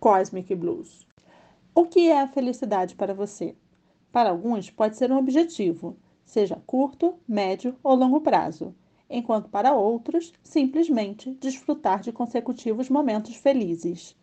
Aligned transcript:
Cosmic 0.00 0.54
Blues. 0.54 1.06
O 1.74 1.84
que 1.84 2.08
é 2.08 2.22
a 2.22 2.26
felicidade 2.26 2.94
para 2.94 3.12
você? 3.12 3.54
Para 4.10 4.30
alguns, 4.30 4.70
pode 4.70 4.96
ser 4.96 5.12
um 5.12 5.18
objetivo, 5.18 5.94
seja 6.24 6.56
curto, 6.66 7.20
médio 7.28 7.76
ou 7.82 7.94
longo 7.94 8.22
prazo, 8.22 8.74
enquanto 9.10 9.50
para 9.50 9.74
outros, 9.74 10.32
simplesmente 10.42 11.34
desfrutar 11.34 12.00
de 12.00 12.12
consecutivos 12.12 12.88
momentos 12.88 13.36
felizes. 13.36 14.16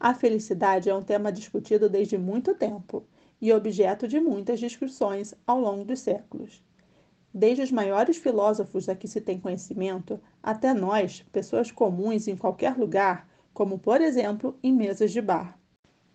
A 0.00 0.12
felicidade 0.12 0.90
é 0.90 0.94
um 0.94 1.04
tema 1.04 1.30
discutido 1.30 1.88
desde 1.88 2.18
muito 2.18 2.56
tempo 2.56 3.04
e 3.40 3.52
objeto 3.52 4.08
de 4.08 4.18
muitas 4.18 4.58
discussões 4.58 5.32
ao 5.46 5.60
longo 5.60 5.84
dos 5.84 6.00
séculos. 6.00 6.60
Desde 7.32 7.62
os 7.62 7.70
maiores 7.70 8.16
filósofos 8.16 8.88
a 8.88 8.96
que 8.96 9.06
se 9.06 9.20
tem 9.20 9.38
conhecimento, 9.38 10.20
até 10.42 10.74
nós, 10.74 11.24
pessoas 11.30 11.70
comuns 11.70 12.26
em 12.26 12.36
qualquer 12.36 12.76
lugar, 12.76 13.32
como 13.54 13.78
por 13.78 14.00
exemplo 14.00 14.58
em 14.62 14.72
mesas 14.72 15.12
de 15.12 15.22
bar. 15.22 15.58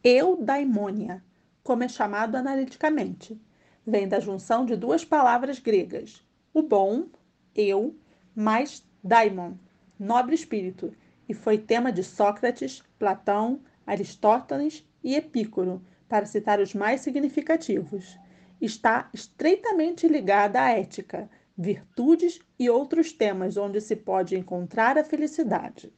Eudaimonia, 0.03 1.23
como 1.63 1.83
é 1.83 1.87
chamado 1.87 2.35
analiticamente, 2.35 3.39
vem 3.87 4.07
da 4.07 4.19
junção 4.19 4.65
de 4.65 4.75
duas 4.75 5.05
palavras 5.05 5.57
gregas, 5.57 6.23
o 6.53 6.61
bom, 6.61 7.07
eu, 7.55 7.95
mais 8.35 8.85
daimon, 9.03 9.53
nobre 9.97 10.35
espírito, 10.35 10.93
e 11.27 11.33
foi 11.33 11.57
tema 11.57 11.91
de 11.91 12.03
Sócrates, 12.03 12.83
Platão, 12.97 13.61
Aristóteles 13.85 14.85
e 15.03 15.15
Epicuro, 15.15 15.81
para 16.07 16.25
citar 16.25 16.59
os 16.59 16.73
mais 16.73 17.01
significativos. 17.01 18.17
Está 18.59 19.09
estreitamente 19.13 20.07
ligada 20.07 20.61
à 20.61 20.71
ética, 20.71 21.29
virtudes 21.57 22.39
e 22.57 22.69
outros 22.69 23.13
temas 23.13 23.57
onde 23.57 23.79
se 23.79 23.95
pode 23.95 24.35
encontrar 24.35 24.97
a 24.97 25.03
felicidade. 25.03 25.93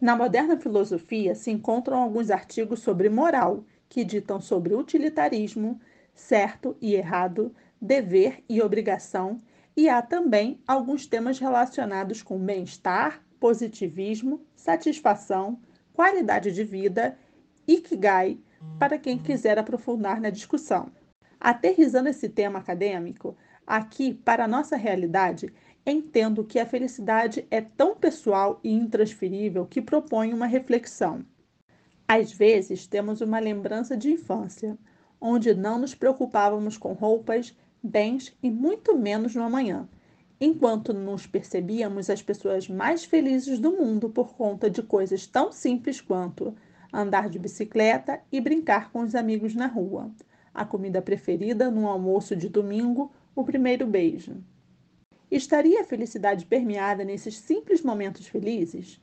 Na 0.00 0.16
moderna 0.16 0.56
filosofia 0.56 1.34
se 1.34 1.50
encontram 1.50 1.98
alguns 1.98 2.30
artigos 2.30 2.80
sobre 2.80 3.08
moral, 3.08 3.64
que 3.88 4.04
ditam 4.04 4.40
sobre 4.40 4.74
utilitarismo, 4.74 5.80
certo 6.14 6.76
e 6.80 6.94
errado, 6.94 7.54
dever 7.80 8.42
e 8.48 8.60
obrigação, 8.60 9.38
e 9.76 9.88
há 9.88 10.00
também 10.02 10.60
alguns 10.66 11.06
temas 11.06 11.38
relacionados 11.38 12.22
com 12.22 12.38
bem-estar, 12.38 13.22
positivismo, 13.38 14.40
satisfação, 14.54 15.60
qualidade 15.92 16.52
de 16.52 16.64
vida, 16.64 17.18
ikigai, 17.66 18.38
para 18.78 18.98
quem 18.98 19.18
quiser 19.18 19.58
aprofundar 19.58 20.20
na 20.20 20.30
discussão. 20.30 20.90
Aterrizando 21.38 22.08
esse 22.08 22.28
tema 22.28 22.58
acadêmico, 22.58 23.36
aqui, 23.66 24.14
para 24.14 24.44
a 24.44 24.48
nossa 24.48 24.76
realidade, 24.76 25.52
entendo 25.86 26.44
que 26.44 26.58
a 26.58 26.66
felicidade 26.66 27.46
é 27.50 27.60
tão 27.60 27.94
pessoal 27.94 28.58
e 28.62 28.72
intransferível 28.72 29.66
que 29.66 29.82
propõe 29.82 30.32
uma 30.32 30.46
reflexão. 30.46 31.24
Às 32.06 32.32
vezes, 32.32 32.86
temos 32.86 33.20
uma 33.20 33.38
lembrança 33.38 33.96
de 33.96 34.10
infância, 34.12 34.76
onde 35.20 35.54
não 35.54 35.78
nos 35.78 35.94
preocupávamos 35.94 36.76
com 36.76 36.92
roupas, 36.92 37.56
bens 37.82 38.36
e 38.42 38.50
muito 38.50 38.96
menos 38.96 39.34
no 39.34 39.42
amanhã, 39.42 39.88
enquanto 40.40 40.92
nos 40.92 41.26
percebíamos 41.26 42.10
as 42.10 42.22
pessoas 42.22 42.68
mais 42.68 43.04
felizes 43.04 43.58
do 43.58 43.72
mundo 43.72 44.08
por 44.10 44.34
conta 44.34 44.68
de 44.70 44.82
coisas 44.82 45.26
tão 45.26 45.52
simples 45.52 46.00
quanto 46.00 46.54
andar 46.92 47.28
de 47.28 47.38
bicicleta 47.38 48.20
e 48.30 48.40
brincar 48.40 48.90
com 48.90 49.00
os 49.00 49.14
amigos 49.14 49.54
na 49.54 49.66
rua, 49.66 50.10
a 50.52 50.64
comida 50.64 51.02
preferida 51.02 51.70
no 51.70 51.88
almoço 51.88 52.36
de 52.36 52.48
domingo, 52.48 53.10
o 53.34 53.44
primeiro 53.44 53.86
beijo. 53.86 54.36
Estaria 55.30 55.80
a 55.80 55.84
felicidade 55.84 56.46
permeada 56.46 57.04
nesses 57.04 57.36
simples 57.36 57.82
momentos 57.82 58.26
felizes? 58.26 59.00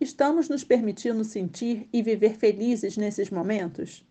Estamos 0.00 0.48
nos 0.48 0.62
permitindo 0.64 1.24
sentir 1.24 1.88
e 1.92 2.02
viver 2.02 2.36
felizes 2.36 2.96
nesses 2.96 3.30
momentos? 3.30 4.04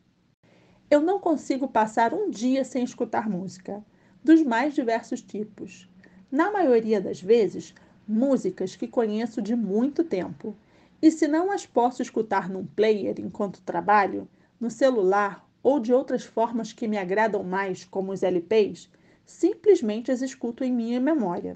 Eu 0.89 1.01
não 1.01 1.19
consigo 1.19 1.67
passar 1.67 2.13
um 2.13 2.29
dia 2.29 2.63
sem 2.63 2.83
escutar 2.83 3.29
música, 3.29 3.83
dos 4.23 4.41
mais 4.41 4.73
diversos 4.73 5.21
tipos. 5.21 5.87
Na 6.31 6.51
maioria 6.51 6.99
das 6.99 7.21
vezes, 7.21 7.75
músicas 8.07 8.75
que 8.75 8.87
conheço 8.87 9.39
de 9.39 9.55
muito 9.55 10.03
tempo. 10.03 10.55
E 10.99 11.11
se 11.11 11.27
não 11.27 11.51
as 11.51 11.65
posso 11.65 12.01
escutar 12.01 12.49
num 12.49 12.65
player 12.65 13.15
enquanto 13.19 13.61
trabalho, 13.61 14.27
no 14.59 14.71
celular 14.71 15.47
ou 15.61 15.79
de 15.79 15.93
outras 15.93 16.23
formas 16.23 16.73
que 16.73 16.87
me 16.87 16.97
agradam 16.97 17.43
mais, 17.43 17.85
como 17.85 18.11
os 18.11 18.23
LPs, 18.23 18.89
simplesmente 19.29 20.11
as 20.11 20.23
escuto 20.23 20.63
em 20.63 20.73
minha 20.73 20.99
memória, 20.99 21.55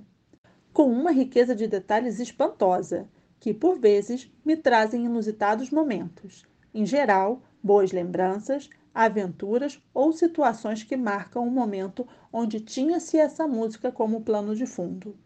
com 0.72 0.92
uma 0.92 1.12
riqueza 1.12 1.56
de 1.56 1.66
detalhes 1.68 2.20
espantosa, 2.20 3.10
que 3.40 3.52
por 3.52 3.80
vezes 3.80 4.32
me 4.46 4.56
trazem 4.56 5.06
inusitados 5.06 5.72
momentos. 5.72 6.46
Em 6.72 6.86
geral, 6.86 7.42
boas 7.64 7.92
lembranças, 7.92 8.70
aventuras 8.94 9.82
ou 9.92 10.14
situações 10.14 10.84
que 10.84 10.96
marcam 10.96 11.48
um 11.48 11.50
momento 11.50 12.08
onde 12.32 12.60
tinha-se 12.60 13.18
essa 13.18 13.48
música 13.48 13.92
como 13.92 14.22
plano 14.22 14.56
de 14.56 14.68
fundo. 14.68 15.18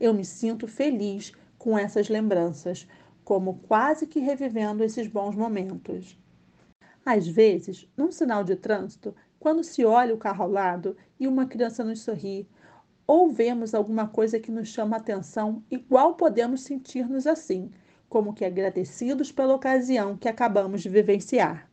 Eu 0.00 0.12
me 0.12 0.24
sinto 0.24 0.66
feliz 0.66 1.32
com 1.56 1.78
essas 1.78 2.08
lembranças, 2.08 2.88
como 3.22 3.60
quase 3.68 4.08
que 4.08 4.18
revivendo 4.18 4.82
esses 4.82 5.06
bons 5.06 5.36
momentos. 5.36 6.18
Às 7.06 7.28
vezes, 7.28 7.88
num 7.96 8.10
sinal 8.10 8.42
de 8.42 8.56
trânsito, 8.56 9.14
quando 9.44 9.62
se 9.62 9.84
olha 9.84 10.14
o 10.14 10.16
carro 10.16 10.44
ao 10.44 10.50
lado 10.50 10.96
e 11.20 11.28
uma 11.28 11.44
criança 11.44 11.84
nos 11.84 12.00
sorri, 12.00 12.48
ou 13.06 13.30
vemos 13.30 13.74
alguma 13.74 14.08
coisa 14.08 14.40
que 14.40 14.50
nos 14.50 14.68
chama 14.68 14.96
a 14.96 14.98
atenção, 14.98 15.62
igual 15.70 16.14
podemos 16.14 16.62
sentir-nos 16.62 17.26
assim, 17.26 17.70
como 18.08 18.32
que 18.32 18.42
agradecidos 18.42 19.30
pela 19.30 19.54
ocasião 19.54 20.16
que 20.16 20.30
acabamos 20.30 20.80
de 20.80 20.88
vivenciar. 20.88 21.70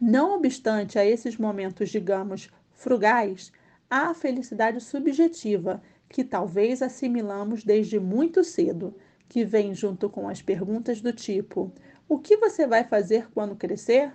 Não 0.00 0.36
obstante 0.36 0.96
a 0.96 1.04
esses 1.04 1.36
momentos, 1.36 1.90
digamos, 1.90 2.48
frugais, 2.70 3.50
há 3.90 4.10
a 4.10 4.14
felicidade 4.14 4.80
subjetiva, 4.80 5.82
que 6.08 6.22
talvez 6.22 6.82
assimilamos 6.82 7.64
desde 7.64 7.98
muito 7.98 8.44
cedo, 8.44 8.94
que 9.28 9.44
vem 9.44 9.74
junto 9.74 10.08
com 10.08 10.28
as 10.28 10.40
perguntas 10.40 11.00
do 11.00 11.12
tipo: 11.12 11.72
o 12.08 12.16
que 12.16 12.36
você 12.36 12.64
vai 12.64 12.84
fazer 12.84 13.28
quando 13.32 13.56
crescer? 13.56 14.12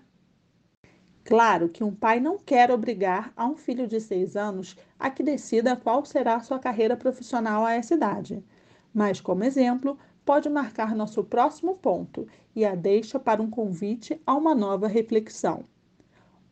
Claro 1.24 1.70
que 1.70 1.84
um 1.84 1.94
pai 1.94 2.20
não 2.20 2.38
quer 2.38 2.72
obrigar 2.72 3.32
a 3.36 3.46
um 3.46 3.56
filho 3.56 3.88
de 3.88 4.00
seis 4.00 4.36
anos 4.36 4.76
a 4.98 5.10
que 5.10 5.22
decida 5.22 5.76
qual 5.76 6.04
será 6.04 6.40
sua 6.40 6.60
carreira 6.60 6.98
profissional 6.98 7.66
a 7.66 7.74
essa 7.74 7.94
idade, 7.94 8.44
mas, 8.94 9.22
como 9.22 9.44
exemplo, 9.44 9.98
pode 10.26 10.50
marcar 10.50 10.96
nosso 10.96 11.24
próximo 11.24 11.76
ponto 11.76 12.28
e 12.56 12.66
a 12.66 12.76
deixa 12.76 13.20
para 13.20 13.42
um 13.42 13.50
convite 13.50 14.22
a 14.26 14.36
uma 14.36 14.56
nova 14.56 14.88
reflexão. 14.88 15.64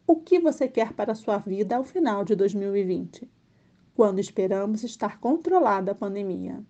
O 0.06 0.16
que 0.16 0.40
você 0.40 0.68
quer 0.68 0.94
para 0.94 1.12
a 1.12 1.16
sua 1.16 1.38
vida 1.38 1.76
ao 1.76 1.84
final 1.84 2.24
de 2.24 2.36
2020? 2.36 3.30
Quando 3.96 4.20
esperamos 4.20 4.84
estar 4.84 5.20
controlada 5.20 5.92
a 5.92 5.96
pandemia? 5.96 6.64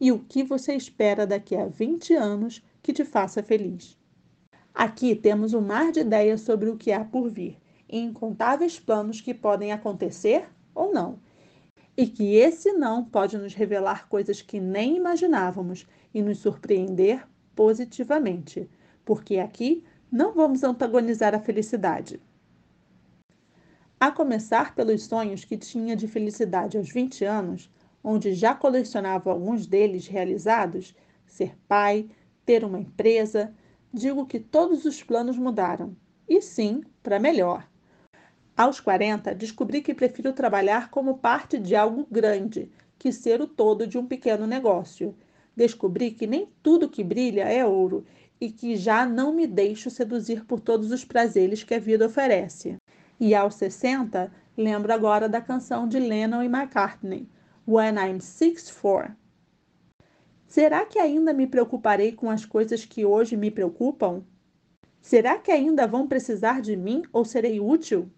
E 0.00 0.10
o 0.10 0.18
que 0.18 0.42
você 0.42 0.74
espera 0.74 1.26
daqui 1.26 1.56
a 1.56 1.66
20 1.66 2.14
anos 2.14 2.62
que 2.82 2.92
te 2.92 3.04
faça 3.04 3.42
feliz? 3.42 3.96
Aqui 4.74 5.14
temos 5.14 5.52
um 5.52 5.60
mar 5.60 5.92
de 5.92 6.00
ideias 6.00 6.40
sobre 6.40 6.70
o 6.70 6.76
que 6.76 6.92
há 6.92 7.04
por 7.04 7.30
vir 7.30 7.58
e 7.88 7.98
incontáveis 7.98 8.80
planos 8.80 9.20
que 9.20 9.34
podem 9.34 9.70
acontecer 9.70 10.48
ou 10.74 10.92
não. 10.92 11.18
E 11.94 12.06
que 12.06 12.36
esse 12.36 12.72
não 12.72 13.04
pode 13.04 13.36
nos 13.36 13.52
revelar 13.52 14.08
coisas 14.08 14.40
que 14.40 14.58
nem 14.58 14.96
imaginávamos 14.96 15.86
e 16.14 16.22
nos 16.22 16.38
surpreender 16.38 17.26
positivamente, 17.54 18.68
porque 19.04 19.38
aqui 19.38 19.84
não 20.10 20.32
vamos 20.32 20.62
antagonizar 20.62 21.34
a 21.34 21.40
felicidade. 21.40 22.18
A 24.00 24.10
começar 24.10 24.74
pelos 24.74 25.04
sonhos 25.04 25.44
que 25.44 25.56
tinha 25.56 25.94
de 25.94 26.08
felicidade 26.08 26.78
aos 26.78 26.88
20 26.90 27.24
anos, 27.26 27.70
onde 28.02 28.34
já 28.34 28.54
colecionava 28.54 29.30
alguns 29.30 29.66
deles 29.66 30.06
realizados, 30.06 30.94
ser 31.26 31.54
pai, 31.68 32.08
ter 32.44 32.64
uma 32.64 32.80
empresa, 32.80 33.54
digo 33.92 34.26
que 34.26 34.40
todos 34.40 34.84
os 34.84 35.02
planos 35.02 35.36
mudaram. 35.36 35.94
E 36.28 36.40
sim, 36.40 36.82
para 37.02 37.18
melhor. 37.18 37.68
Aos 38.56 38.80
40, 38.80 39.34
descobri 39.34 39.82
que 39.82 39.94
prefiro 39.94 40.32
trabalhar 40.32 40.90
como 40.90 41.18
parte 41.18 41.58
de 41.58 41.74
algo 41.74 42.06
grande 42.10 42.70
que 42.98 43.12
ser 43.12 43.40
o 43.40 43.46
todo 43.46 43.86
de 43.86 43.98
um 43.98 44.06
pequeno 44.06 44.46
negócio. 44.46 45.14
Descobri 45.56 46.12
que 46.12 46.26
nem 46.26 46.48
tudo 46.62 46.88
que 46.88 47.02
brilha 47.02 47.42
é 47.42 47.64
ouro 47.64 48.04
e 48.40 48.50
que 48.50 48.76
já 48.76 49.04
não 49.04 49.32
me 49.32 49.46
deixo 49.46 49.90
seduzir 49.90 50.44
por 50.44 50.60
todos 50.60 50.90
os 50.90 51.04
prazeres 51.04 51.62
que 51.62 51.74
a 51.74 51.78
vida 51.78 52.06
oferece. 52.06 52.76
E 53.18 53.34
aos 53.34 53.54
60, 53.56 54.32
lembro 54.56 54.92
agora 54.92 55.28
da 55.28 55.40
canção 55.40 55.86
de 55.86 55.98
Lennon 55.98 56.42
e 56.42 56.46
McCartney, 56.46 57.28
When 57.66 57.94
I'm 57.94 58.20
64. 58.20 59.21
Será 60.52 60.84
que 60.84 60.98
ainda 60.98 61.32
me 61.32 61.46
preocuparei 61.46 62.12
com 62.12 62.28
as 62.28 62.44
coisas 62.44 62.84
que 62.84 63.06
hoje 63.06 63.38
me 63.38 63.50
preocupam? 63.50 64.22
Será 65.00 65.38
que 65.38 65.50
ainda 65.50 65.86
vão 65.86 66.06
precisar 66.06 66.60
de 66.60 66.76
mim 66.76 67.04
ou 67.10 67.24
serei 67.24 67.58
útil? 67.58 68.10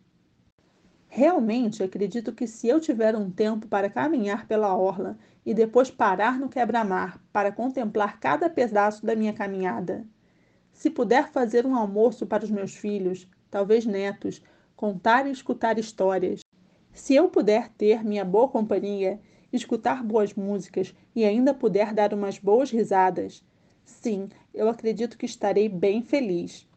Realmente 1.07 1.81
acredito 1.81 2.33
que 2.33 2.49
se 2.49 2.67
eu 2.67 2.81
tiver 2.81 3.15
um 3.15 3.31
tempo 3.31 3.69
para 3.69 3.89
caminhar 3.89 4.49
pela 4.49 4.77
orla 4.77 5.17
e 5.47 5.55
depois 5.55 5.93
parar 5.93 6.37
no 6.37 6.49
quebra-mar 6.49 7.23
para 7.33 7.53
contemplar 7.53 8.19
cada 8.19 8.51
pedaço 8.51 9.07
da 9.07 9.15
minha 9.15 9.33
caminhada, 9.33 10.05
Se 10.73 10.91
puder 10.91 11.31
fazer 11.31 11.65
um 11.65 11.77
almoço 11.77 12.27
para 12.27 12.43
os 12.43 12.51
meus 12.51 12.75
filhos, 12.75 13.29
talvez 13.49 13.87
netos, 13.87 14.43
contar 14.75 15.25
e 15.25 15.31
escutar 15.31 15.79
histórias. 15.79 16.41
Se 16.93 17.15
eu 17.15 17.29
puder 17.29 17.69
ter 17.69 18.03
minha 18.03 18.25
boa 18.25 18.49
companhia, 18.49 19.21
escutar 19.57 20.03
boas 20.03 20.35
músicas 20.35 20.95
e 21.15 21.25
ainda 21.25 21.55
puder 21.55 21.93
dar 21.93 22.13
umas 22.13 22.39
boas 22.39 22.71
risadas, 22.71 23.45
sim, 23.85 24.29
eu 24.53 24.69
acredito 24.69 25.17
que 25.17 25.27
estarei 25.27 25.69
bem 25.69 26.03
feliz. 26.03 26.69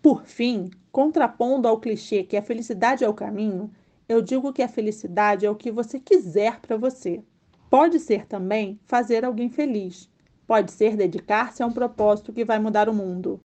Por 0.00 0.24
fim, 0.24 0.70
contrapondo 0.92 1.66
ao 1.66 1.80
clichê 1.80 2.22
que 2.22 2.36
a 2.36 2.42
felicidade 2.42 3.04
é 3.04 3.08
o 3.08 3.14
caminho, 3.14 3.70
eu 4.08 4.20
digo 4.20 4.52
que 4.52 4.62
a 4.62 4.68
felicidade 4.68 5.46
é 5.46 5.50
o 5.50 5.56
que 5.56 5.70
você 5.70 5.98
quiser 5.98 6.60
para 6.60 6.76
você. 6.76 7.22
Pode 7.70 7.98
ser 7.98 8.26
também 8.26 8.78
fazer 8.84 9.24
alguém 9.24 9.48
feliz. 9.48 10.10
Pode 10.46 10.72
ser 10.72 10.96
dedicar-se 10.96 11.62
a 11.62 11.66
um 11.66 11.72
propósito 11.72 12.32
que 12.32 12.44
vai 12.44 12.58
mudar 12.58 12.88
o 12.88 12.94
mundo. 12.94 13.40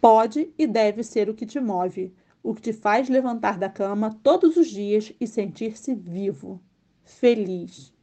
Pode 0.00 0.52
e 0.56 0.66
deve 0.66 1.02
ser 1.02 1.28
o 1.28 1.34
que 1.34 1.44
te 1.44 1.58
move, 1.58 2.14
o 2.42 2.54
que 2.54 2.62
te 2.62 2.72
faz 2.72 3.08
levantar 3.08 3.58
da 3.58 3.68
cama 3.68 4.16
todos 4.22 4.56
os 4.56 4.68
dias 4.68 5.12
e 5.20 5.26
sentir-se 5.26 5.94
vivo, 5.94 6.60
feliz. 7.04 7.93